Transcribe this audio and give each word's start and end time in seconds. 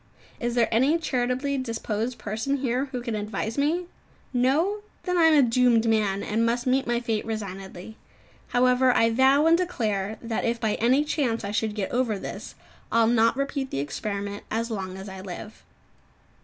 Is 0.39 0.55
there 0.55 0.67
any 0.71 0.97
charitably 0.97 1.59
disposed 1.59 2.17
person 2.17 2.57
here 2.57 2.85
who 2.85 3.03
can 3.03 3.13
advise 3.13 3.55
me? 3.55 3.85
No? 4.33 4.81
Then 5.03 5.15
I 5.15 5.25
am 5.25 5.35
a 5.35 5.47
doomed 5.47 5.87
man, 5.87 6.23
and 6.23 6.43
must 6.43 6.65
meet 6.65 6.87
my 6.87 6.99
fate 6.99 7.23
resignedly. 7.23 7.97
However, 8.47 8.91
I 8.97 9.11
vow 9.11 9.45
and 9.45 9.55
declare 9.55 10.17
that 10.19 10.43
if 10.43 10.59
by 10.59 10.73
any 10.81 11.03
chance 11.05 11.43
I 11.43 11.51
should 11.51 11.75
get 11.75 11.91
over 11.91 12.17
this, 12.17 12.55
I'll 12.91 13.05
not 13.05 13.37
repeat 13.37 13.69
the 13.69 13.77
experiment 13.79 14.43
as 14.49 14.71
long 14.71 14.97
as 14.97 15.07
I 15.07 15.21
live. 15.21 15.63